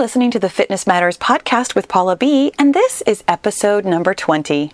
[0.00, 4.72] listening to the Fitness Matters podcast with Paula B, and this is episode number 20.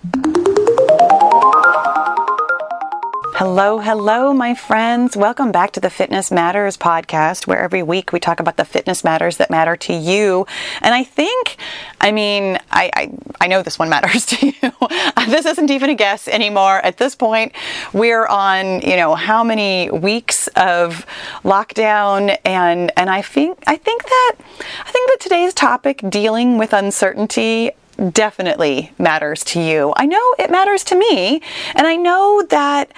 [3.38, 5.14] Hello, hello, my friends.
[5.14, 9.05] Welcome back to the Fitness Matters podcast, where every week we talk about the fitness
[9.05, 10.46] matters that matter to you.
[10.80, 11.59] And I think,
[12.01, 13.12] I mean, I, I,
[13.43, 14.73] I know this one matters to you.
[15.29, 16.79] this isn't even a guess anymore.
[16.79, 17.52] At this point,
[17.93, 21.05] we're on, you know, how many weeks of
[21.45, 24.32] lockdown, and and I think I think that
[24.80, 27.73] I think that today's topic, dealing with uncertainty,
[28.12, 29.92] definitely matters to you.
[29.96, 31.41] I know it matters to me,
[31.74, 32.92] and I know that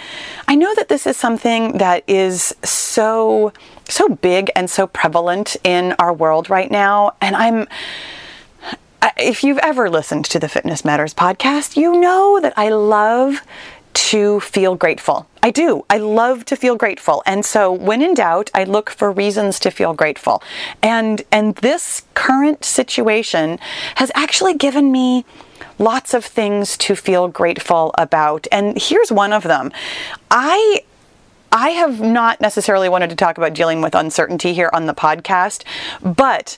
[0.47, 3.53] I know that this is something that is so
[3.89, 7.69] so big and so prevalent in our world right now, and I'm
[9.16, 13.42] if you've ever listened to the Fitness Matters podcast, you know that I love
[13.98, 15.27] to feel grateful.
[15.43, 15.84] I do.
[15.91, 17.20] I love to feel grateful.
[17.27, 20.41] And so when in doubt, I look for reasons to feel grateful.
[20.80, 23.59] And and this current situation
[23.97, 25.25] has actually given me
[25.81, 28.47] lots of things to feel grateful about.
[28.53, 29.73] And here's one of them.
[30.30, 30.83] I
[31.51, 35.64] I have not necessarily wanted to talk about dealing with uncertainty here on the podcast,
[36.03, 36.56] but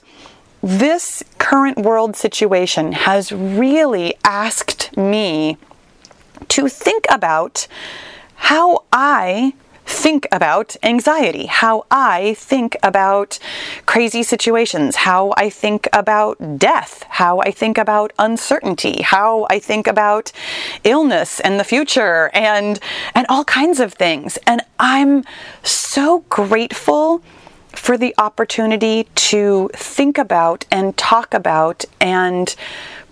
[0.61, 5.57] this current world situation has really asked me
[6.49, 7.67] to think about
[8.35, 9.53] how I
[9.85, 13.39] think about anxiety, how I think about
[13.85, 19.87] crazy situations, how I think about death, how I think about uncertainty, how I think
[19.87, 20.31] about
[20.83, 22.79] illness and the future and
[23.13, 24.37] and all kinds of things.
[24.47, 25.23] And I'm
[25.63, 27.21] so grateful
[27.73, 32.55] for the opportunity to think about and talk about and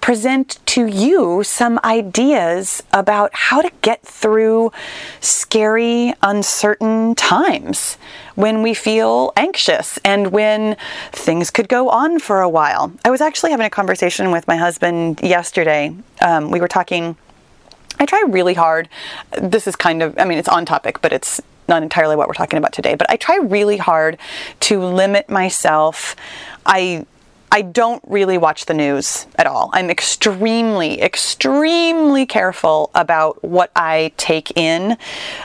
[0.01, 4.71] present to you some ideas about how to get through
[5.19, 7.97] scary, uncertain times
[8.35, 10.77] when we feel anxious and when
[11.11, 12.91] things could go on for a while.
[13.03, 15.95] I was actually having a conversation with my husband yesterday.
[16.21, 17.17] Um, we were talking.
[18.01, 18.87] I try really hard.
[19.37, 22.33] This is kind of, I mean, it's on topic, but it's not entirely what we're
[22.33, 22.95] talking about today.
[22.95, 24.17] But I try really hard
[24.61, 26.15] to limit myself.
[26.65, 27.05] I
[27.51, 29.69] I don't really watch the news at all.
[29.73, 34.97] I'm extremely, extremely careful about what I take in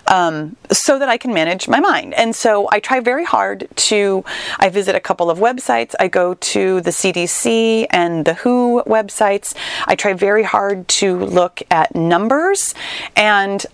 [0.07, 2.15] um, so that I can manage my mind.
[2.15, 4.25] And so I try very hard to,
[4.59, 5.95] I visit a couple of websites.
[5.99, 9.55] I go to the CDC and the WHO websites.
[9.87, 12.75] I try very hard to look at numbers
[13.17, 13.65] and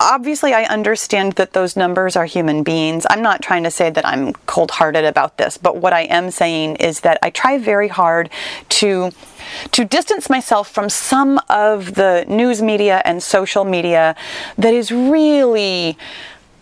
[0.00, 3.06] obviously I understand that those numbers are human beings.
[3.08, 6.30] I'm not trying to say that I'm cold hearted about this, but what I am
[6.30, 8.30] saying is that I try very hard
[8.70, 9.10] to
[9.72, 14.16] to distance myself from some of the news media and social media
[14.58, 15.96] that is really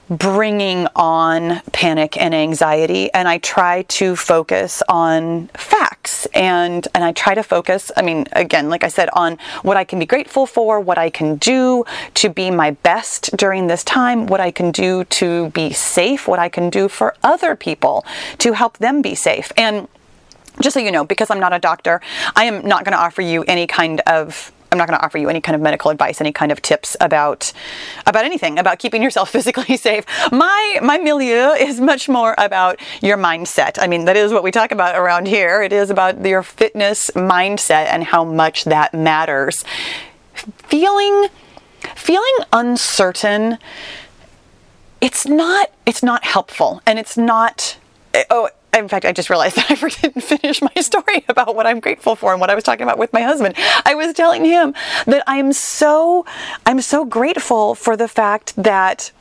[0.09, 6.27] bringing on panic and anxiety and I try to focus on facts.
[6.35, 9.85] And and I try to focus I mean again like I said on what I
[9.85, 14.27] can be grateful for what I can do to be my best during this time
[14.27, 18.05] what I can do to be safe what I can do for other people
[18.39, 19.53] to help them be safe.
[19.57, 19.89] And
[20.61, 22.01] just so you know because I'm not a doctor
[22.37, 25.19] I am not going to offer you any kind of I'm not going to offer
[25.19, 27.53] you any kind of medical advice, any kind of tips about
[28.07, 30.05] about anything about keeping yourself physically safe.
[30.33, 33.79] My my milieu is much more about your mindset.
[33.81, 35.63] I mean, that is what we talk about around here.
[35.63, 39.65] It is about your fitness mindset and how much that matters.
[40.35, 41.29] Feeling
[41.95, 43.59] feeling uncertain
[45.01, 47.77] it's not it's not helpful and it's not
[48.31, 48.49] oh
[48.79, 52.17] in fact, I just realized that I didn't finish my story about what I'm grateful
[52.17, 53.55] for and what I was talking about with my husband.
[53.85, 54.75] I was telling him
[55.07, 56.25] that I'm so
[56.67, 59.13] I'm so grateful for the fact that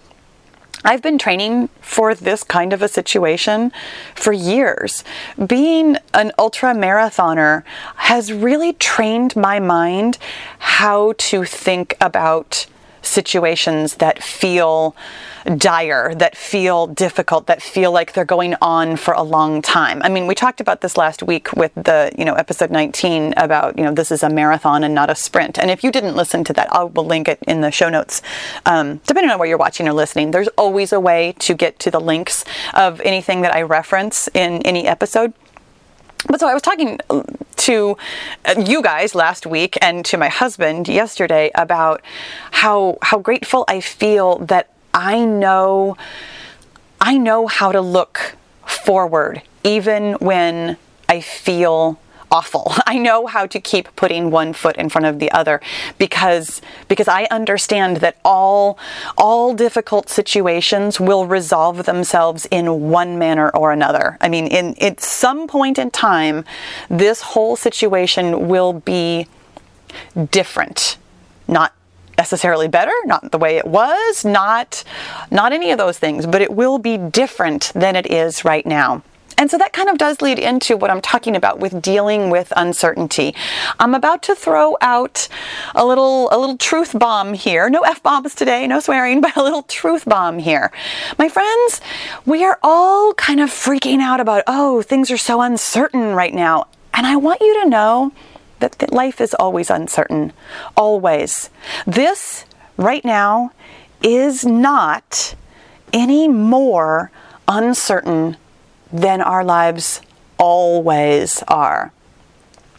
[0.85, 3.71] I've been training for this kind of a situation
[4.15, 5.05] for years.
[5.47, 7.63] Being an ultra marathoner
[7.95, 10.17] has really trained my mind
[10.59, 12.65] how to think about
[13.05, 14.95] situations that feel
[15.57, 20.01] dire, that feel difficult, that feel like they're going on for a long time.
[20.01, 23.77] I mean, we talked about this last week with the, you know, episode 19 about,
[23.77, 25.59] you know, this is a marathon and not a sprint.
[25.59, 28.21] And if you didn't listen to that, I will link it in the show notes.
[28.65, 31.91] Um, depending on where you're watching or listening, there's always a way to get to
[31.91, 35.33] the links of anything that I reference in any episode.
[36.27, 37.25] But so I was talking um,
[37.57, 37.97] to
[38.45, 42.01] uh, you guys last week and to my husband yesterday about
[42.51, 45.97] how how grateful I feel that I know
[47.01, 48.35] I know how to look
[48.65, 50.77] forward even when
[51.09, 51.99] I feel
[52.33, 52.73] awful.
[52.85, 55.61] I know how to keep putting one foot in front of the other
[55.97, 58.77] because because I understand that all
[59.17, 64.17] all difficult situations will resolve themselves in one manner or another.
[64.19, 66.43] I mean, in at some point in time,
[66.89, 69.27] this whole situation will be
[70.31, 70.97] different.
[71.47, 71.73] Not
[72.17, 74.83] necessarily better, not the way it was, not
[75.31, 79.03] not any of those things, but it will be different than it is right now.
[79.43, 82.53] And so that kind of does lead into what I'm talking about with dealing with
[82.55, 83.35] uncertainty.
[83.77, 85.27] I'm about to throw out
[85.75, 87.69] a little a little truth bomb here.
[87.69, 90.71] No F bombs today, no swearing, but a little truth bomb here.
[91.17, 91.81] My friends,
[92.25, 96.67] we are all kind of freaking out about, oh, things are so uncertain right now.
[96.93, 98.13] And I want you to know
[98.59, 100.31] that life is always uncertain.
[100.77, 101.49] Always.
[101.85, 102.45] This
[102.77, 103.51] right now
[104.01, 105.35] is not
[105.91, 107.11] any more
[107.49, 108.37] uncertain
[108.93, 110.01] than our lives
[110.37, 111.91] always are.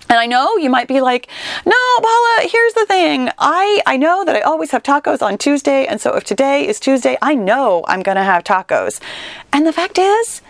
[0.09, 1.29] And I know you might be like,
[1.67, 3.31] no, Paula, here's the thing.
[3.39, 5.87] I, I know that I always have tacos on Tuesday.
[5.87, 9.01] And so if today is Tuesday, I know I'm going to have tacos.
[9.53, 10.43] And the fact is,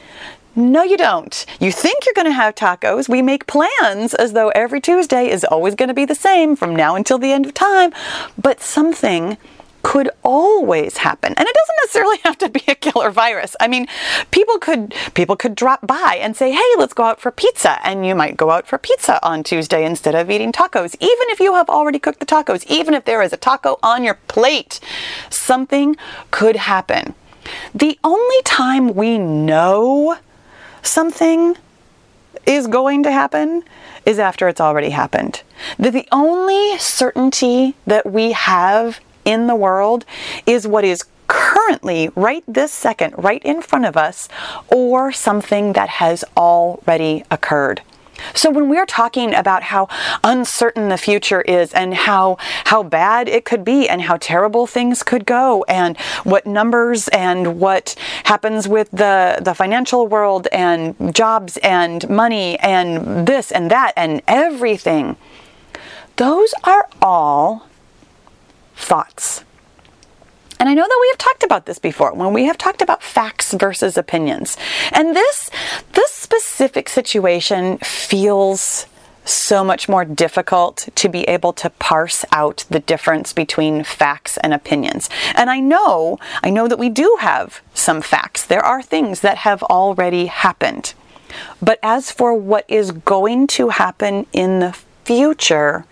[0.57, 1.47] no, you don't.
[1.61, 3.09] You think you're going to have tacos.
[3.09, 6.77] We make plans as though every Tuesday is always going to be the same from
[6.77, 7.93] now until the end of time.
[8.37, 9.37] But something
[9.85, 11.35] could always happen.
[11.37, 13.55] And it doesn't necessarily have to be a killer virus.
[13.61, 13.87] I mean,
[14.33, 18.05] people could people could drop by and say, "Hey, let's go out for pizza." And
[18.05, 20.97] you might go out for pizza on Tuesday instead of eating tacos.
[21.01, 24.03] Even if you have already cooked the tacos, even if there is a taco on
[24.03, 24.81] your plate,
[25.31, 25.97] something
[26.31, 27.15] could happen.
[27.75, 30.17] The only time we know
[30.83, 31.57] something
[32.47, 33.63] is going to happen
[34.07, 35.43] is after it's already happened.
[35.79, 40.05] That the only certainty that we have in the world
[40.47, 44.29] is what is currently, right this second, right in front of us,
[44.69, 47.81] or something that has already occurred.
[48.35, 49.89] So when we're talking about how
[50.23, 55.03] uncertain the future is and how how bad it could be and how terrible things
[55.03, 61.57] could go and what numbers and what happens with the the financial world and jobs
[61.59, 65.17] and money and this and that and everything
[66.17, 67.67] those are all
[68.75, 69.45] thoughts.
[70.61, 73.03] And I know that we have talked about this before when we have talked about
[73.03, 74.57] facts versus opinions.
[74.93, 75.51] And this
[75.93, 78.87] this specific situation feels
[79.25, 84.53] so much more difficult to be able to parse out the difference between facts and
[84.53, 85.09] opinions.
[85.35, 88.45] And I know, I know that we do have some facts.
[88.45, 90.95] There are things that have already happened.
[91.61, 95.87] But as for what is going to happen in the future,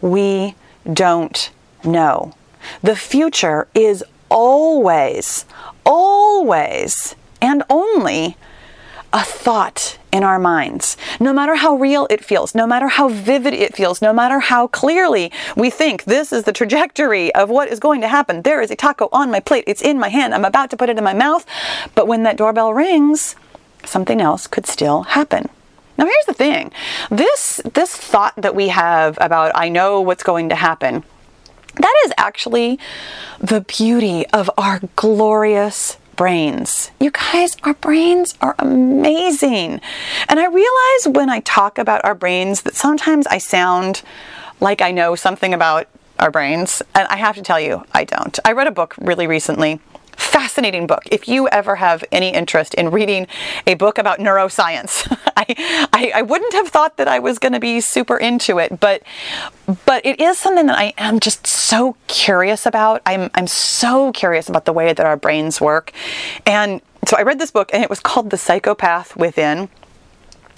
[0.00, 0.54] we
[0.90, 1.50] don't
[1.84, 2.34] know.
[2.82, 5.44] The future is always,
[5.84, 8.36] always, and only
[9.12, 10.96] a thought in our minds.
[11.20, 14.66] No matter how real it feels, no matter how vivid it feels, no matter how
[14.66, 18.42] clearly we think this is the trajectory of what is going to happen.
[18.42, 20.88] There is a taco on my plate, it's in my hand, I'm about to put
[20.88, 21.46] it in my mouth.
[21.94, 23.36] But when that doorbell rings,
[23.84, 25.48] something else could still happen.
[25.96, 26.72] Now here's the thing.
[27.08, 31.04] This this thought that we have about I know what's going to happen
[31.76, 32.78] that is actually
[33.40, 36.90] the beauty of our glorious brains.
[37.00, 39.80] You guys, our brains are amazing.
[40.28, 44.02] And I realize when I talk about our brains that sometimes I sound
[44.60, 45.88] like I know something about
[46.18, 46.82] our brains.
[46.94, 48.38] And I have to tell you, I don't.
[48.44, 49.80] I read a book really recently
[50.16, 51.02] fascinating book.
[51.10, 53.26] If you ever have any interest in reading
[53.66, 55.06] a book about neuroscience,
[55.36, 58.80] I, I, I, wouldn't have thought that I was going to be super into it,
[58.80, 59.02] but
[59.84, 63.02] but it is something that I am just so curious about.
[63.06, 65.92] I'm I'm so curious about the way that our brains work,
[66.46, 69.68] and so I read this book, and it was called The Psychopath Within.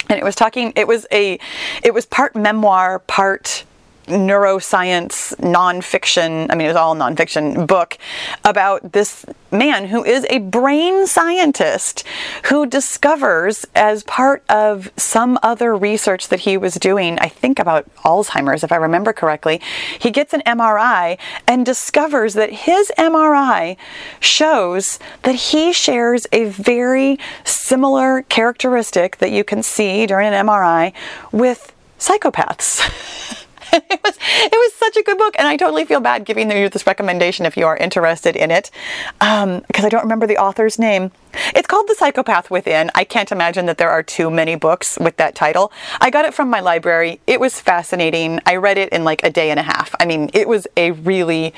[0.09, 1.37] And it was talking, it was a,
[1.83, 3.65] it was part memoir, part
[4.07, 7.97] neuroscience nonfiction, I mean, it was all nonfiction book
[8.43, 12.03] about this man who is a brain scientist
[12.45, 17.93] who discovers, as part of some other research that he was doing, I think about
[17.97, 19.61] Alzheimer's, if I remember correctly,
[19.99, 23.77] he gets an MRI and discovers that his MRI
[24.19, 30.93] shows that he shares a very similar characteristic that you can see during an MRI
[31.31, 33.43] with psychopaths.
[33.73, 36.69] it was it was such a good book, and I totally feel bad giving you
[36.69, 38.71] this recommendation if you are interested in it,
[39.19, 41.11] because um, I don't remember the author's name.
[41.55, 42.89] It's called The Psychopath Within.
[42.95, 45.71] I can't imagine that there are too many books with that title.
[46.01, 47.19] I got it from my library.
[47.27, 48.39] It was fascinating.
[48.45, 49.93] I read it in like a day and a half.
[49.99, 51.53] I mean, it was a really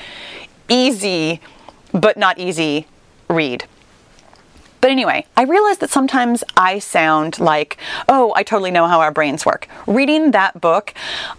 [0.68, 1.40] easy,
[1.92, 2.86] but not easy
[3.28, 3.64] read.
[4.80, 7.76] But anyway, I realize that sometimes I sound like,
[8.08, 9.68] oh, I totally know how our brains work.
[9.86, 10.94] Reading that book,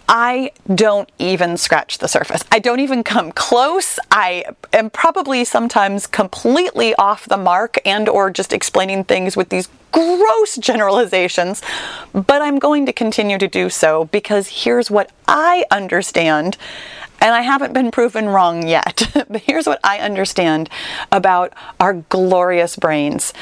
[0.08, 2.44] I don't even scratch the surface.
[2.52, 4.00] I don't even come close.
[4.12, 9.70] I am probably sometimes completely off the mark and or just explaining things with these
[9.92, 11.62] gross generalizations,
[12.14, 16.58] but I'm going to continue to do so because here's what I understand
[17.22, 19.10] and I haven't been proven wrong yet.
[19.30, 20.70] but here's what I understand
[21.12, 23.34] about our glorious brains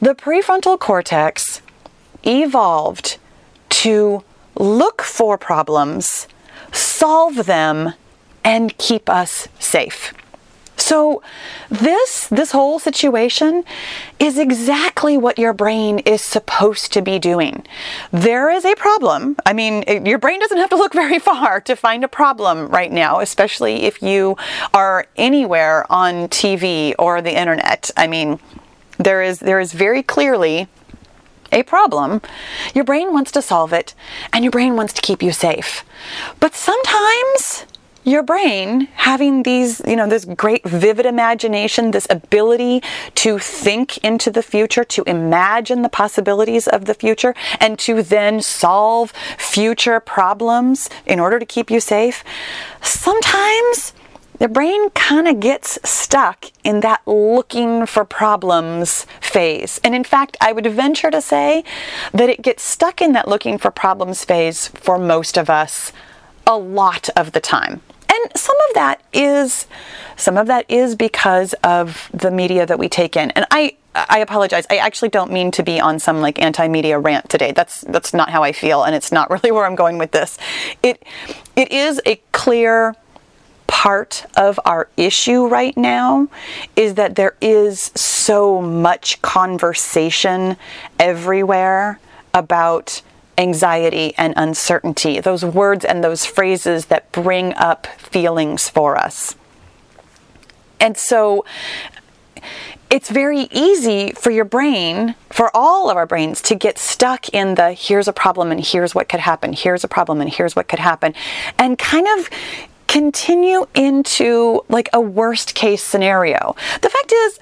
[0.00, 1.60] the prefrontal cortex
[2.24, 3.18] evolved
[3.68, 4.22] to
[4.56, 6.28] look for problems,
[6.72, 7.94] solve them,
[8.44, 10.14] and keep us safe.
[10.88, 11.20] So
[11.68, 13.62] this this whole situation
[14.18, 17.66] is exactly what your brain is supposed to be doing.
[18.10, 19.36] There is a problem.
[19.44, 22.90] I mean, your brain doesn't have to look very far to find a problem right
[22.90, 24.38] now, especially if you
[24.72, 27.90] are anywhere on TV or the internet.
[27.94, 28.40] I mean,
[28.96, 30.68] there is there is very clearly
[31.52, 32.22] a problem,
[32.74, 33.94] your brain wants to solve it
[34.32, 35.84] and your brain wants to keep you safe.
[36.40, 37.66] But sometimes
[38.08, 42.82] your brain having these, you know, this great vivid imagination, this ability
[43.16, 48.40] to think into the future, to imagine the possibilities of the future, and to then
[48.40, 52.24] solve future problems in order to keep you safe.
[52.82, 53.92] Sometimes
[54.38, 59.80] the brain kind of gets stuck in that looking for problems phase.
[59.82, 61.64] And in fact, I would venture to say
[62.12, 65.92] that it gets stuck in that looking for problems phase for most of us
[66.46, 67.80] a lot of the time.
[68.18, 69.66] And some of that is
[70.16, 73.30] some of that is because of the media that we take in.
[73.32, 74.66] And I I apologize.
[74.70, 77.52] I actually don't mean to be on some like anti-media rant today.
[77.52, 80.38] That's that's not how I feel and it's not really where I'm going with this.
[80.82, 81.04] It
[81.56, 82.96] it is a clear
[83.66, 86.28] part of our issue right now
[86.74, 90.56] is that there is so much conversation
[90.98, 92.00] everywhere
[92.32, 93.02] about
[93.38, 99.36] anxiety and uncertainty, those words and those phrases that bring up feelings for us.
[100.80, 101.44] And so
[102.90, 107.54] it's very easy for your brain, for all of our brains, to get stuck in
[107.54, 110.68] the here's a problem and here's what could happen, here's a problem and here's what
[110.68, 111.14] could happen,
[111.58, 112.30] and kind of
[112.86, 116.56] continue into like a worst case scenario.
[116.80, 117.38] The fact is,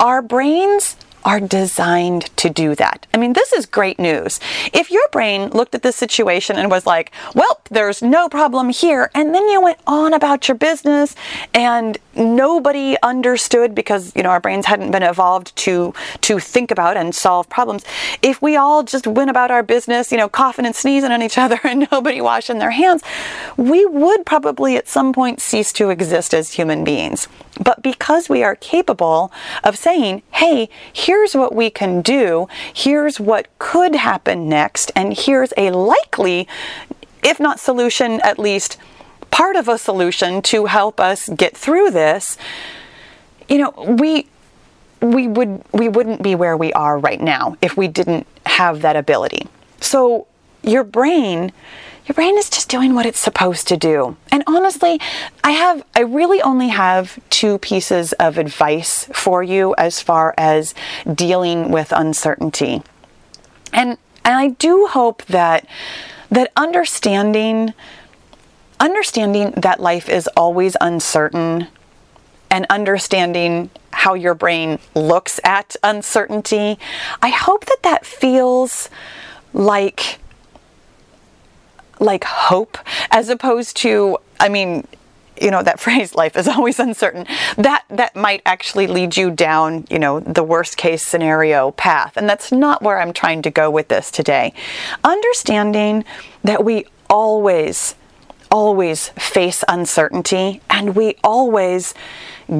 [0.00, 0.96] our brains
[1.26, 3.04] are designed to do that.
[3.12, 4.38] I mean, this is great news.
[4.72, 9.10] If your brain looked at this situation and was like, well, there's no problem here,
[9.12, 11.16] and then you went on about your business
[11.52, 16.96] and nobody understood because, you know, our brains hadn't been evolved to to think about
[16.96, 17.84] and solve problems.
[18.22, 21.38] If we all just went about our business, you know, coughing and sneezing on each
[21.44, 23.02] other and nobody washing their hands,
[23.56, 27.26] we would probably at some point cease to exist as human beings.
[27.62, 29.32] But because we are capable
[29.64, 30.68] of saying, hey,
[31.16, 36.46] here's what we can do, here's what could happen next, and here's a likely,
[37.22, 38.76] if not solution, at least
[39.30, 42.36] part of a solution to help us get through this,
[43.48, 44.26] you know, we
[45.00, 48.96] we would we wouldn't be where we are right now if we didn't have that
[48.96, 49.46] ability.
[49.80, 50.26] So
[50.62, 51.50] your brain
[52.06, 54.16] your brain is just doing what it's supposed to do.
[54.30, 55.00] And honestly,
[55.42, 60.74] I have I really only have two pieces of advice for you as far as
[61.12, 62.82] dealing with uncertainty.
[63.72, 65.66] And and I do hope that
[66.30, 67.74] that understanding
[68.78, 71.68] understanding that life is always uncertain
[72.50, 76.78] and understanding how your brain looks at uncertainty,
[77.22, 78.88] I hope that that feels
[79.52, 80.18] like
[81.98, 82.78] like hope
[83.10, 84.86] as opposed to, I mean,
[85.40, 87.26] you know that phrase life is always uncertain
[87.56, 92.26] that that might actually lead you down you know the worst case scenario path and
[92.26, 94.54] that's not where i'm trying to go with this today
[95.04, 96.04] understanding
[96.42, 97.96] that we always
[98.50, 101.94] always face uncertainty and we always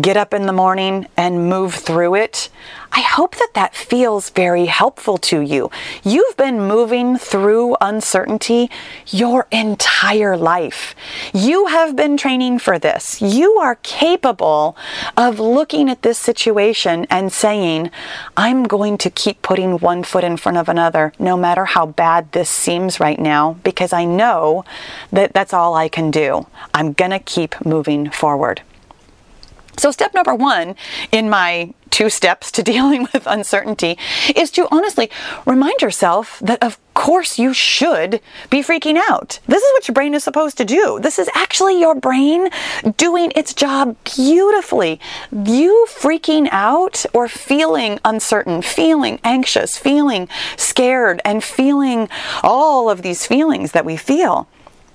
[0.00, 2.48] get up in the morning and move through it.
[2.96, 5.70] I hope that that feels very helpful to you.
[6.02, 8.70] You've been moving through uncertainty
[9.08, 10.94] your entire life.
[11.34, 13.20] You have been training for this.
[13.20, 14.78] You are capable
[15.14, 17.90] of looking at this situation and saying,
[18.34, 22.32] I'm going to keep putting one foot in front of another, no matter how bad
[22.32, 24.64] this seems right now, because I know
[25.12, 26.46] that that's all I can do.
[26.72, 28.62] I'm going to keep moving forward.
[29.78, 30.74] So, step number one
[31.12, 33.96] in my two steps to dealing with uncertainty
[34.34, 35.10] is to honestly
[35.46, 39.40] remind yourself that, of course, you should be freaking out.
[39.46, 40.98] This is what your brain is supposed to do.
[41.00, 42.50] This is actually your brain
[42.98, 45.00] doing its job beautifully.
[45.32, 52.10] You freaking out or feeling uncertain, feeling anxious, feeling scared, and feeling
[52.42, 54.48] all of these feelings that we feel.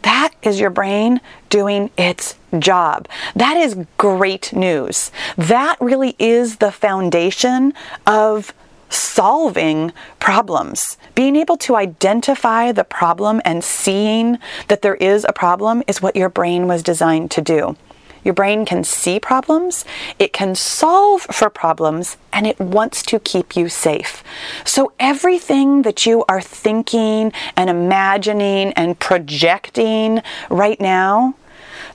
[0.03, 3.07] That is your brain doing its job.
[3.35, 5.11] That is great news.
[5.37, 7.73] That really is the foundation
[8.07, 8.53] of
[8.89, 10.97] solving problems.
[11.15, 16.15] Being able to identify the problem and seeing that there is a problem is what
[16.15, 17.77] your brain was designed to do.
[18.23, 19.83] Your brain can see problems,
[20.19, 24.23] it can solve for problems, and it wants to keep you safe.
[24.63, 31.35] So, everything that you are thinking and imagining and projecting right now,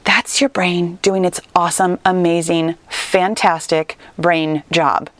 [0.04, 5.10] that's your brain doing its awesome, amazing, fantastic brain job.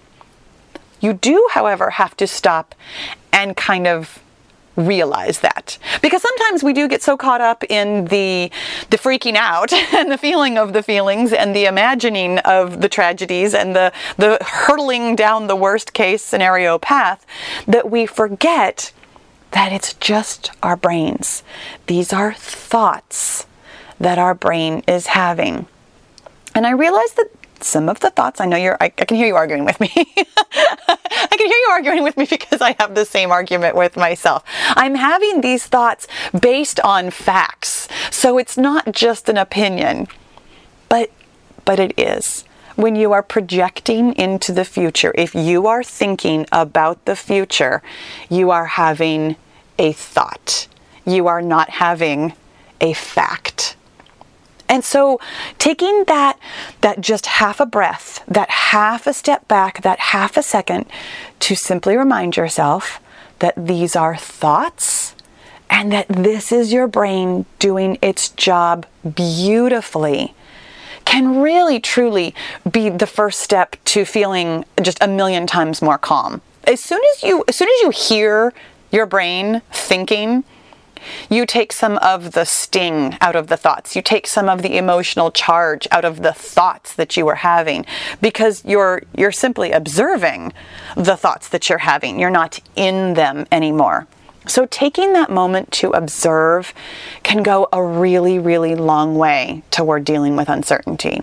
[1.01, 2.75] You do, however, have to stop
[3.33, 4.21] and kind of
[4.77, 5.79] realize that.
[6.03, 8.51] Because sometimes we do get so caught up in the
[8.91, 13.55] the freaking out and the feeling of the feelings and the imagining of the tragedies
[13.55, 17.27] and the the hurtling down the worst case scenario path
[17.67, 18.93] that we forget
[19.53, 21.43] that it's just our brains.
[21.87, 23.47] These are thoughts
[23.99, 25.67] that our brain is having.
[26.55, 27.31] And i realize that
[27.63, 28.41] some of the thoughts.
[28.41, 29.91] I know you're, I, I can hear you arguing with me.
[29.97, 34.45] I can hear you arguing with me because I have the same argument with myself.
[34.71, 36.07] I'm having these thoughts
[36.39, 37.89] based on facts.
[38.11, 40.09] So it's not just an opinion,
[40.89, 41.11] but,
[41.65, 42.45] but it is.
[42.77, 47.83] When you are projecting into the future, if you are thinking about the future,
[48.29, 49.37] you are having
[49.79, 50.69] a thought.
[51.07, 52.35] You are not having
[52.81, 53.66] a fact.
[54.69, 55.21] And so
[55.59, 56.39] taking that
[56.81, 60.87] that just half a breath, that half a step back, that half a second
[61.41, 63.01] to simply remind yourself
[63.39, 65.15] that these are thoughts
[65.69, 70.35] and that this is your brain doing its job beautifully
[71.05, 72.35] can really truly
[72.69, 76.43] be the first step to feeling just a million times more calm.
[76.65, 78.53] As soon as you as soon as you hear
[78.91, 80.45] your brain thinking
[81.31, 83.97] you take some of the sting out of the thoughts.
[83.97, 87.85] You take some of the emotional charge out of the thoughts that you are having
[88.21, 90.53] because you're you're simply observing
[90.97, 92.19] the thoughts that you're having.
[92.19, 94.07] You're not in them anymore.
[94.47, 96.73] So taking that moment to observe
[97.23, 101.23] can go a really really long way toward dealing with uncertainty.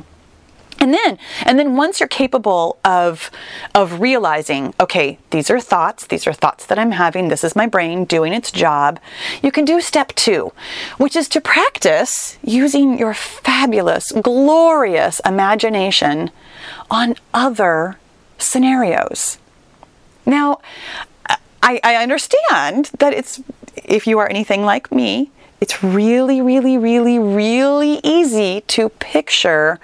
[0.83, 3.31] And then, and then once you're capable of,
[3.73, 7.67] of realizing, okay, these are thoughts, these are thoughts that I'm having, this is my
[7.67, 8.99] brain doing its job,
[9.41, 10.51] you can do step two,
[10.97, 16.31] which is to practice using your fabulous, glorious imagination
[16.91, 17.97] on other
[18.37, 19.37] scenarios.
[20.25, 20.59] Now,
[21.61, 23.41] I, I understand that it's,
[23.85, 29.79] if you are anything like me, it's really, really, really, really easy to picture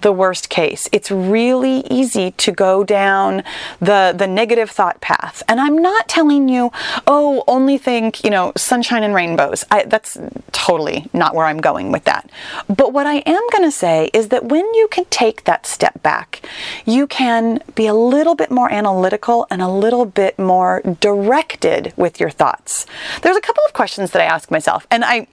[0.00, 0.88] the worst case.
[0.92, 3.42] It's really easy to go down
[3.80, 5.42] the the negative thought path.
[5.48, 6.70] And I'm not telling you,
[7.06, 9.64] oh, only think, you know, sunshine and rainbows.
[9.70, 10.18] I, that's
[10.52, 12.30] totally not where I'm going with that.
[12.68, 16.02] But what I am going to say is that when you can take that step
[16.02, 16.42] back,
[16.84, 22.20] you can be a little bit more analytical and a little bit more directed with
[22.20, 22.86] your thoughts.
[23.22, 25.26] There's a couple of questions that I ask myself, and I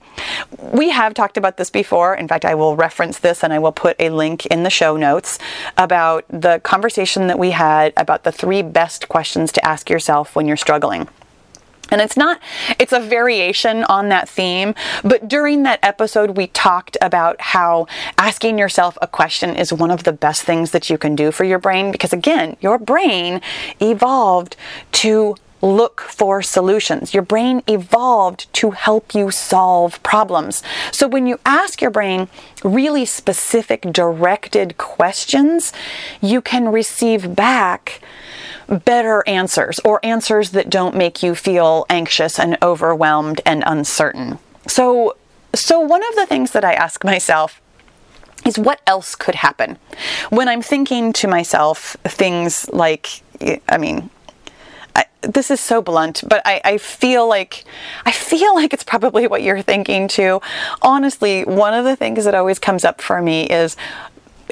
[0.72, 2.14] we have talked about this before.
[2.14, 4.96] In fact, I will reference this and I will put a link in the show
[4.96, 5.38] notes
[5.76, 10.46] about the conversation that we had about the three best questions to ask yourself when
[10.46, 11.08] you're struggling.
[11.90, 12.40] And it's not,
[12.78, 17.86] it's a variation on that theme, but during that episode, we talked about how
[18.18, 21.44] asking yourself a question is one of the best things that you can do for
[21.44, 23.40] your brain because, again, your brain
[23.80, 24.56] evolved
[24.92, 27.14] to look for solutions.
[27.14, 30.62] Your brain evolved to help you solve problems.
[30.92, 32.28] So when you ask your brain
[32.62, 35.72] really specific, directed questions,
[36.20, 38.00] you can receive back
[38.68, 44.38] better answers or answers that don't make you feel anxious and overwhelmed and uncertain.
[44.66, 45.16] So
[45.54, 47.62] so one of the things that I ask myself
[48.44, 49.78] is what else could happen
[50.28, 53.22] when I'm thinking to myself things like
[53.68, 54.10] I mean
[54.96, 57.64] I, this is so blunt, but I, I feel like
[58.06, 60.40] I feel like it's probably what you're thinking too.
[60.80, 63.76] Honestly, one of the things that always comes up for me is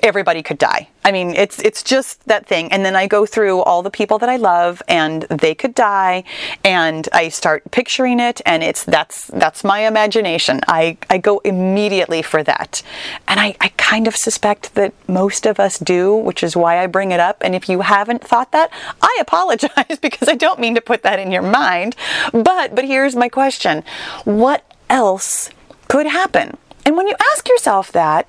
[0.05, 0.88] everybody could die.
[1.03, 2.71] I mean, it's it's just that thing.
[2.71, 6.25] And then I go through all the people that I love and they could die
[6.62, 10.61] and I start picturing it and it's that's that's my imagination.
[10.69, 12.83] I, I go immediately for that.
[13.27, 16.87] And I, I kind of suspect that most of us do, which is why I
[16.87, 17.38] bring it up.
[17.40, 21.19] And if you haven't thought that, I apologize because I don't mean to put that
[21.19, 21.97] in your mind.
[22.33, 23.83] But but here's my question.
[24.25, 25.51] What else
[25.88, 26.59] could happen?
[26.87, 28.29] And when you ask yourself that,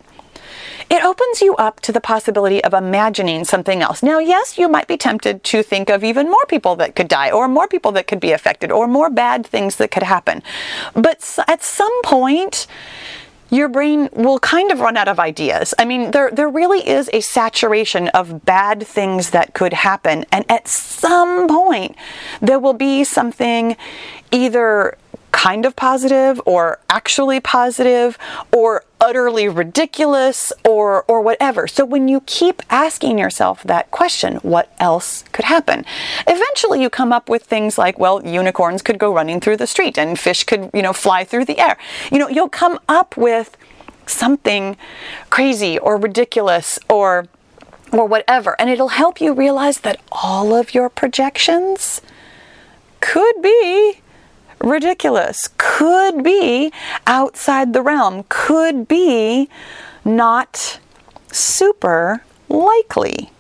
[0.89, 4.03] it opens you up to the possibility of imagining something else.
[4.03, 7.31] Now, yes, you might be tempted to think of even more people that could die,
[7.31, 10.43] or more people that could be affected, or more bad things that could happen.
[10.93, 12.67] But at some point,
[13.49, 15.73] your brain will kind of run out of ideas.
[15.77, 20.25] I mean, there, there really is a saturation of bad things that could happen.
[20.31, 21.95] And at some point,
[22.41, 23.77] there will be something
[24.31, 24.97] either
[25.35, 28.17] kind of positive or actually positive
[28.53, 31.67] or utterly ridiculous or or whatever.
[31.67, 35.83] So when you keep asking yourself that question, what else could happen?
[36.25, 39.97] Eventually you come up with things like, well, unicorns could go running through the street
[39.97, 41.77] and fish could, you know, fly through the air.
[42.13, 43.57] You know, you'll come up with
[44.07, 44.77] something
[45.29, 47.27] crazy or ridiculous or
[47.91, 52.01] or whatever and it'll help you realize that all of your projections
[53.01, 53.99] could be
[54.59, 56.71] ridiculous, could be
[57.07, 59.49] outside the realm, could be
[60.03, 60.79] not
[61.31, 63.31] super likely.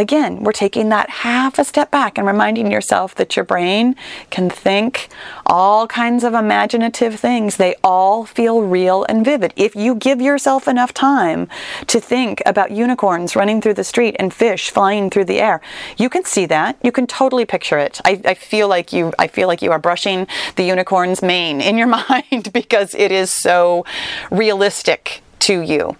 [0.00, 3.94] Again, we're taking that half a step back and reminding yourself that your brain
[4.30, 5.10] can think
[5.44, 7.58] all kinds of imaginative things.
[7.58, 9.52] They all feel real and vivid.
[9.56, 11.50] If you give yourself enough time
[11.86, 15.60] to think about unicorns running through the street and fish flying through the air,
[15.98, 16.78] you can see that.
[16.82, 18.00] You can totally picture it.
[18.02, 21.76] I, I feel like you I feel like you are brushing the unicorn's mane in
[21.76, 23.84] your mind because it is so
[24.30, 25.98] realistic to you.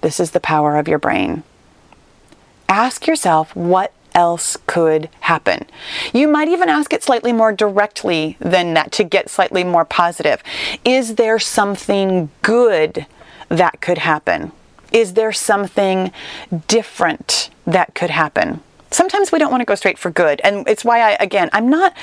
[0.00, 1.44] This is the power of your brain
[2.68, 5.66] ask yourself what else could happen.
[6.12, 10.42] You might even ask it slightly more directly than that to get slightly more positive.
[10.84, 13.06] Is there something good
[13.48, 14.52] that could happen?
[14.92, 16.10] Is there something
[16.66, 18.60] different that could happen?
[18.90, 21.68] sometimes we don't want to go straight for good and it's why i again i'm
[21.68, 21.94] not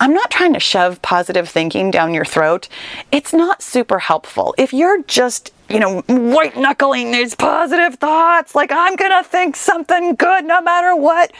[0.00, 2.68] i'm not trying to shove positive thinking down your throat
[3.10, 8.70] it's not super helpful if you're just you know white knuckling these positive thoughts like
[8.70, 11.32] i'm gonna think something good no matter what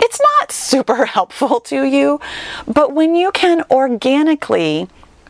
[0.00, 2.20] it's not super helpful to you
[2.66, 4.88] but when you can organically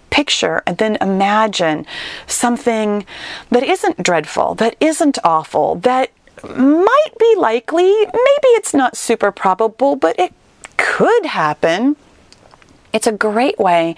[0.08, 1.86] picture and then imagine
[2.26, 3.04] something
[3.50, 6.10] that isn't dreadful that isn't awful that
[6.44, 7.90] might be likely.
[7.92, 10.32] Maybe it's not super probable, but it
[10.76, 11.96] could happen.
[12.92, 13.94] It's a great way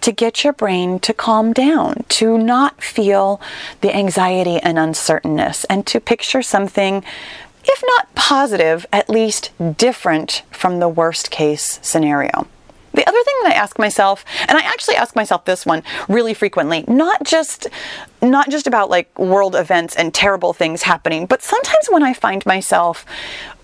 [0.00, 3.40] to get your brain to calm down, to not feel
[3.80, 7.04] the anxiety and uncertainness, and to picture something,
[7.64, 12.46] if not positive, at least different from the worst case scenario.
[12.94, 16.34] The other thing that I ask myself, and I actually ask myself this one really
[16.34, 17.68] frequently, not just
[18.20, 22.44] not just about like world events and terrible things happening, but sometimes when I find
[22.44, 23.06] myself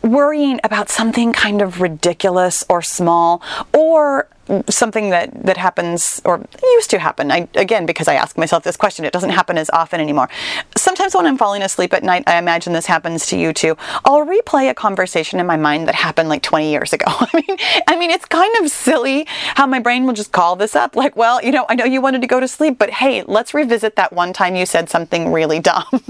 [0.03, 4.29] worrying about something kind of ridiculous or small or
[4.69, 7.31] something that that happens or used to happen.
[7.31, 10.29] I, again because i ask myself this question it doesn't happen as often anymore.
[10.77, 13.77] Sometimes when i'm falling asleep at night i imagine this happens to you too.
[14.05, 17.07] I'll replay a conversation in my mind that happened like 20 years ago.
[17.09, 20.77] I mean i mean it's kind of silly how my brain will just call this
[20.77, 23.23] up like well you know i know you wanted to go to sleep but hey
[23.23, 25.85] let's revisit that one time you said something really dumb.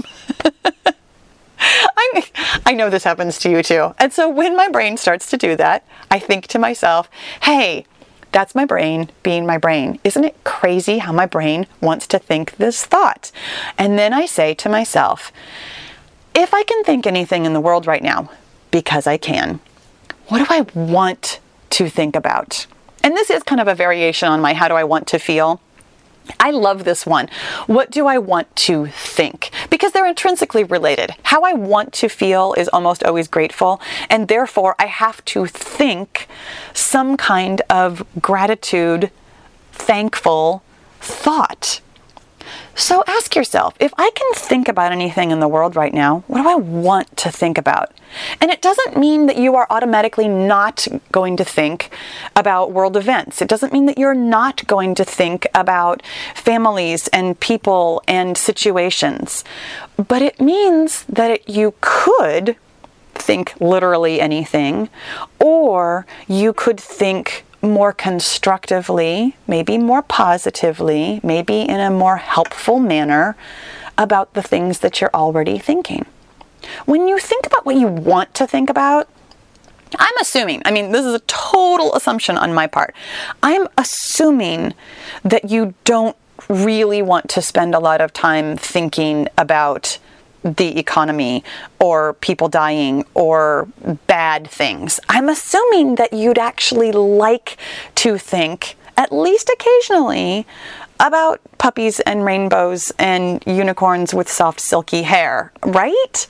[1.59, 2.25] I
[2.65, 3.93] I know this happens to you too.
[3.97, 7.09] And so when my brain starts to do that, I think to myself,
[7.43, 7.85] hey,
[8.35, 9.97] that's my brain being my brain.
[10.03, 13.31] Isn't it crazy how my brain wants to think this thought?
[13.77, 15.31] And then I say to myself,
[16.33, 18.29] if I can think anything in the world right now,
[18.71, 19.61] because I can,
[20.27, 22.67] what do I want to think about?
[23.01, 25.61] And this is kind of a variation on my how do I want to feel.
[26.39, 27.29] I love this one.
[27.67, 29.51] What do I want to think?
[29.69, 31.15] Because they're intrinsically related.
[31.23, 36.27] How I want to feel is almost always grateful, and therefore I have to think
[36.73, 39.11] some kind of gratitude,
[39.71, 40.63] thankful
[40.99, 41.81] thought.
[42.77, 46.43] So ask yourself if I can think about anything in the world right now, what
[46.43, 47.93] do I want to think about?
[48.41, 51.89] And it doesn't mean that you are automatically not going to think
[52.35, 53.41] about world events.
[53.41, 56.03] It doesn't mean that you're not going to think about
[56.35, 59.45] families and people and situations.
[59.95, 62.57] But it means that it, you could
[63.13, 64.89] think literally anything,
[65.39, 73.35] or you could think more constructively, maybe more positively, maybe in a more helpful manner
[73.97, 76.05] about the things that you're already thinking.
[76.85, 79.07] when you think about what you want to think about,
[79.99, 82.95] I'm assuming, I mean, this is a total assumption on my part.
[83.43, 84.73] I'm assuming
[85.23, 86.17] that you don't
[86.49, 89.99] really want to spend a lot of time thinking about
[90.45, 91.43] the economy
[91.79, 93.67] or people dying or
[94.05, 94.99] bad things.
[95.09, 97.57] I'm assuming that you'd actually like
[97.95, 100.45] to think, at least occasionally,
[100.99, 106.27] about puppies and rainbows and unicorns with soft, silky hair, right?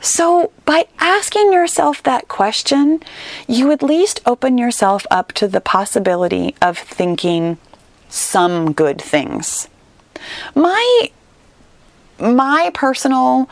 [0.00, 3.00] So, by asking yourself that question,
[3.46, 7.58] you at least open yourself up to the possibility of thinking
[8.08, 9.68] some good things.
[10.54, 11.10] My
[12.22, 13.48] my personal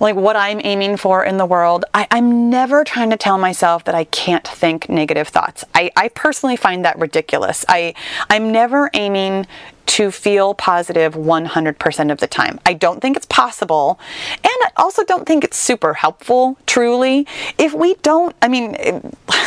[0.00, 3.84] like what I'm aiming for in the world, I, am never trying to tell myself
[3.84, 5.64] that I can't think negative thoughts.
[5.74, 7.64] I, I personally find that ridiculous.
[7.68, 7.94] I
[8.30, 9.46] I'm never aiming
[9.86, 12.60] to feel positive 100% of the time.
[12.66, 13.98] I don't think it's possible.
[14.34, 17.26] And I also don't think it's super helpful, truly.
[17.56, 18.76] If we don't, I mean,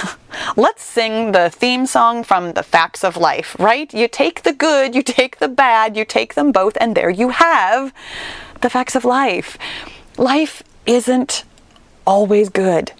[0.56, 3.94] let's sing the theme song from The Facts of Life, right?
[3.94, 7.30] You take the good, you take the bad, you take them both, and there you
[7.30, 7.94] have
[8.62, 9.60] the facts of life.
[10.22, 11.46] Life isn't
[12.06, 12.92] always good.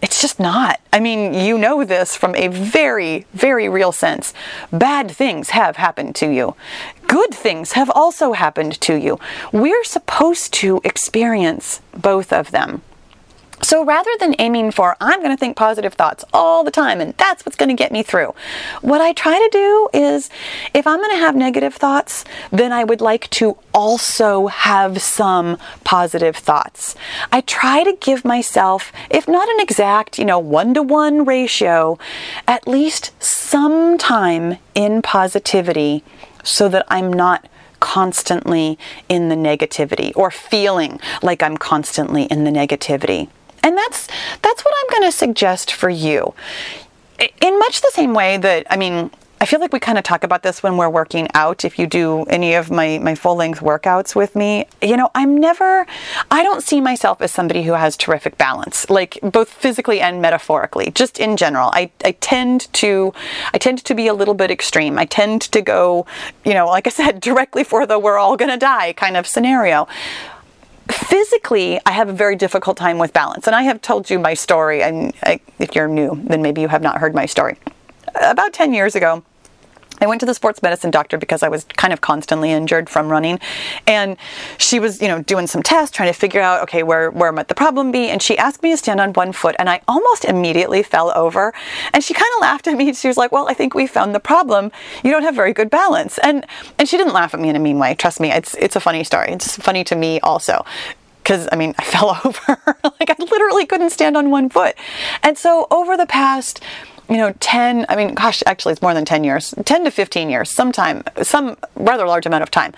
[0.00, 0.80] It's just not.
[0.90, 4.32] I mean, you know this from a very, very real sense.
[4.72, 6.56] Bad things have happened to you.
[7.06, 9.20] Good things have also happened to you.
[9.52, 12.80] We're supposed to experience both of them.
[13.62, 17.14] So rather than aiming for, I'm going to think positive thoughts all the time and
[17.18, 18.34] that's what's going to get me through,
[18.80, 20.30] what I try to do is
[20.72, 25.58] if I'm going to have negative thoughts, then I would like to also have some
[25.84, 26.96] positive thoughts.
[27.30, 31.98] I try to give myself, if not an exact, you know, one to one ratio,
[32.48, 36.02] at least some time in positivity
[36.42, 37.46] so that I'm not
[37.80, 43.28] constantly in the negativity or feeling like I'm constantly in the negativity.
[43.62, 44.08] And that's
[44.42, 46.34] that's what I'm going to suggest for you.
[47.18, 49.10] In much the same way that I mean,
[49.42, 51.64] I feel like we kind of talk about this when we're working out.
[51.64, 55.38] If you do any of my, my full length workouts with me, you know, I'm
[55.38, 55.86] never,
[56.30, 60.90] I don't see myself as somebody who has terrific balance, like both physically and metaphorically,
[60.90, 61.70] just in general.
[61.72, 63.14] I, I tend to,
[63.54, 64.98] I tend to be a little bit extreme.
[64.98, 66.04] I tend to go,
[66.44, 69.26] you know, like I said, directly for the we're all going to die kind of
[69.26, 69.88] scenario
[70.92, 73.46] physically, I have a very difficult time with balance.
[73.46, 76.68] And I have told you my story, and I, if you're new, then maybe you
[76.68, 77.56] have not heard my story.
[78.22, 79.22] About 10 years ago,
[80.00, 83.08] I went to the sports medicine doctor because I was kind of constantly injured from
[83.08, 83.38] running.
[83.86, 84.16] And
[84.58, 87.48] she was, you know, doing some tests, trying to figure out, okay, where, where might
[87.48, 88.08] the problem be?
[88.08, 91.52] And she asked me to stand on one foot and I almost immediately fell over.
[91.92, 92.92] And she kind of laughed at me.
[92.94, 94.72] She was like, well, I think we found the problem.
[95.04, 96.18] You don't have very good balance.
[96.18, 96.46] And,
[96.78, 97.94] and she didn't laugh at me in a mean way.
[97.94, 99.30] Trust me, it's, it's a funny story.
[99.30, 100.64] It's funny to me also
[101.22, 102.60] because I mean, I fell over.
[102.66, 104.74] like, I literally couldn't stand on one foot.
[105.22, 106.60] And so, over the past
[107.10, 110.30] you know 10 i mean gosh actually it's more than 10 years 10 to 15
[110.30, 112.72] years sometime some rather large amount of time.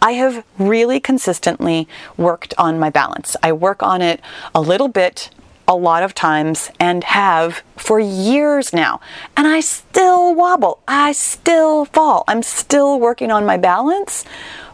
[0.00, 3.36] I have really consistently worked on my balance.
[3.42, 4.20] I work on it
[4.54, 5.30] a little bit
[5.68, 9.00] a lot of times and have for years now.
[9.36, 10.80] And i still wobble.
[10.86, 12.24] I still fall.
[12.28, 14.24] I'm still working on my balance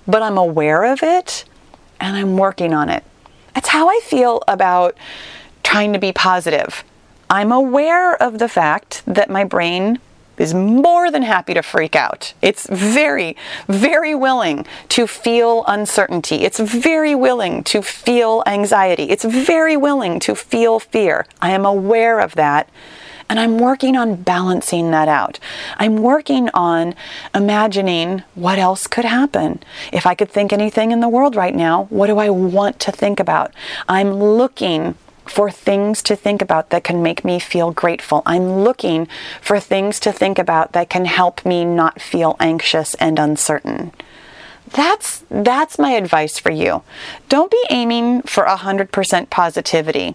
[0.06, 1.44] but i'm aware of it
[2.00, 3.04] and i'm working on it.
[3.54, 4.96] That's how i feel about
[5.62, 6.84] trying to be positive
[7.30, 9.98] I'm aware of the fact that my brain
[10.38, 12.32] is more than happy to freak out.
[12.40, 13.36] It's very,
[13.66, 16.36] very willing to feel uncertainty.
[16.36, 19.04] It's very willing to feel anxiety.
[19.10, 21.26] It's very willing to feel fear.
[21.42, 22.70] I am aware of that.
[23.30, 25.38] And I'm working on balancing that out.
[25.76, 26.94] I'm working on
[27.34, 29.62] imagining what else could happen.
[29.92, 32.92] If I could think anything in the world right now, what do I want to
[32.92, 33.52] think about?
[33.86, 34.94] I'm looking
[35.28, 38.22] for things to think about that can make me feel grateful.
[38.26, 39.08] I'm looking
[39.40, 43.92] for things to think about that can help me not feel anxious and uncertain.
[44.72, 46.82] That's that's my advice for you.
[47.28, 50.14] Don't be aiming for 100% positivity.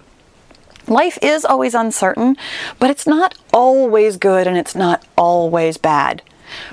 [0.88, 2.36] Life is always uncertain,
[2.78, 6.22] but it's not always good and it's not always bad.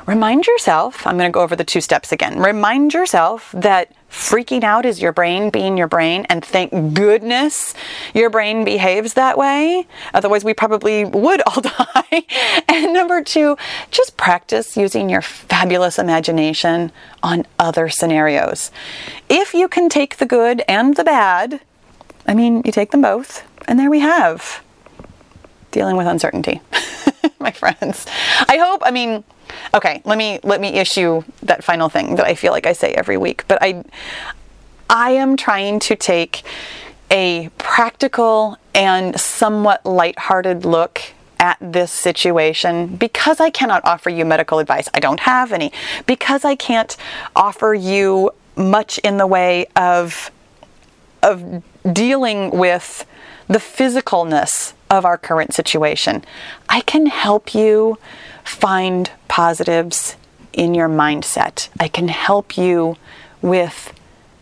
[0.06, 2.38] Remind yourself, I'm going to go over the two steps again.
[2.38, 7.74] Remind yourself that freaking out is your brain being your brain, and thank goodness
[8.12, 9.86] your brain behaves that way.
[10.12, 12.26] Otherwise, we probably would all die.
[12.68, 13.56] and number two,
[13.90, 16.92] just practice using your fabulous imagination
[17.22, 18.70] on other scenarios.
[19.28, 21.60] If you can take the good and the bad,
[22.26, 24.62] I mean, you take them both, and there we have
[25.70, 26.60] dealing with uncertainty,
[27.40, 28.06] my friends.
[28.48, 29.24] I hope, I mean,
[29.74, 32.92] Okay, let me let me issue that final thing that I feel like I say
[32.92, 33.84] every week, but I
[34.88, 36.42] I am trying to take
[37.10, 41.02] a practical and somewhat lighthearted look
[41.38, 44.88] at this situation because I cannot offer you medical advice.
[44.92, 45.72] I don't have any.
[46.06, 46.96] Because I can't
[47.34, 50.30] offer you much in the way of
[51.22, 53.06] of dealing with
[53.46, 56.24] the physicalness of our current situation.
[56.68, 57.98] I can help you
[58.44, 60.16] find positives
[60.52, 61.68] in your mindset.
[61.78, 62.96] I can help you
[63.40, 63.94] with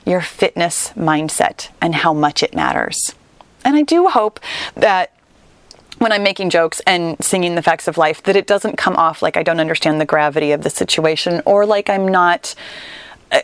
[0.06, 3.14] your fitness mindset and how much it matters.
[3.64, 4.40] And I do hope
[4.74, 5.12] that
[5.98, 9.20] when I'm making jokes and singing the facts of life, that it doesn't come off
[9.20, 12.54] like I don't understand the gravity of the situation or like I'm not
[13.30, 13.40] uh,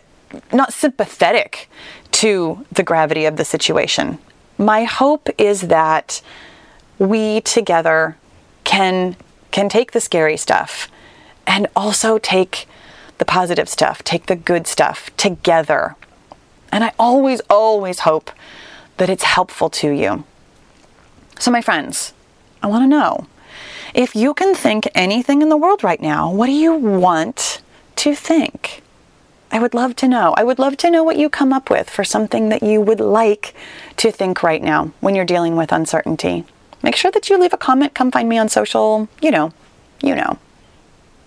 [0.52, 1.68] not sympathetic
[2.12, 4.18] to the gravity of the situation.
[4.56, 6.22] My hope is that
[6.98, 8.16] we together
[8.64, 9.16] can
[9.50, 10.88] can take the scary stuff
[11.46, 12.66] and also take
[13.18, 15.94] the positive stuff, take the good stuff together.
[16.72, 18.30] And I always always hope
[18.96, 20.24] that it's helpful to you.
[21.38, 22.12] So my friends,
[22.62, 23.26] I want to know
[23.94, 27.62] if you can think anything in the world right now, what do you want
[27.96, 28.82] to think?
[29.52, 30.34] I would love to know.
[30.36, 32.98] I would love to know what you come up with for something that you would
[32.98, 33.54] like
[33.98, 36.44] to think right now when you're dealing with uncertainty.
[36.84, 37.94] Make sure that you leave a comment.
[37.94, 39.08] Come find me on social.
[39.22, 39.52] You know,
[40.02, 40.38] you know.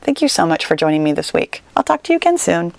[0.01, 1.63] Thank you so much for joining me this week.
[1.75, 2.73] I'll talk to you again soon.